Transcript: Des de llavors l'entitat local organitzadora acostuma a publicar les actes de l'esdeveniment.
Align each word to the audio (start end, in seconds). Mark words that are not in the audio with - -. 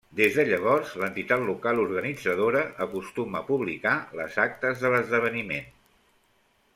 Des 0.17 0.37
de 0.37 0.43
llavors 0.45 0.93
l'entitat 1.01 1.43
local 1.49 1.81
organitzadora 1.83 2.63
acostuma 2.87 3.41
a 3.41 3.47
publicar 3.49 3.93
les 4.21 4.39
actes 4.47 4.83
de 4.85 4.93
l'esdeveniment. 4.97 5.69